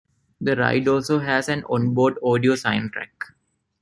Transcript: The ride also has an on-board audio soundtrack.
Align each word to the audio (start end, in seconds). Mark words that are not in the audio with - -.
The 0.41 0.55
ride 0.55 0.87
also 0.87 1.19
has 1.19 1.47
an 1.47 1.63
on-board 1.65 2.17
audio 2.23 2.53
soundtrack. 2.53 3.11